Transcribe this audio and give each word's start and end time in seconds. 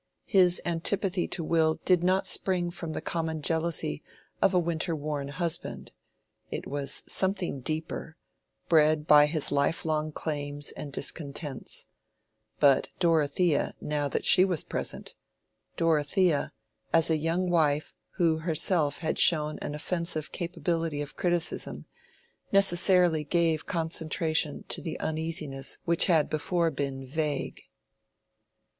His 0.25 0.59
antipathy 0.65 1.27
to 1.27 1.43
Will 1.43 1.75
did 1.85 2.03
not 2.03 2.25
spring 2.25 2.71
from 2.71 2.93
the 2.93 3.01
common 3.03 3.43
jealousy 3.43 4.01
of 4.41 4.51
a 4.51 4.57
winter 4.57 4.95
worn 4.95 5.27
husband: 5.27 5.91
it 6.49 6.65
was 6.65 7.03
something 7.05 7.59
deeper, 7.61 8.17
bred 8.67 9.05
by 9.05 9.27
his 9.27 9.51
lifelong 9.51 10.11
claims 10.11 10.71
and 10.71 10.91
discontents; 10.91 11.85
but 12.59 12.89
Dorothea, 12.97 13.75
now 13.79 14.07
that 14.07 14.25
she 14.25 14.43
was 14.43 14.63
present—Dorothea, 14.63 16.51
as 16.91 17.11
a 17.11 17.19
young 17.19 17.47
wife 17.51 17.93
who 18.13 18.39
herself 18.39 18.97
had 18.97 19.19
shown 19.19 19.59
an 19.59 19.75
offensive 19.75 20.31
capability 20.31 21.03
of 21.03 21.15
criticism, 21.15 21.85
necessarily 22.51 23.23
gave 23.23 23.67
concentration 23.67 24.63
to 24.69 24.81
the 24.81 24.99
uneasiness 24.99 25.77
which 25.85 26.07
had 26.07 26.27
before 26.27 26.71
been 26.71 27.05
vague. 27.05 27.61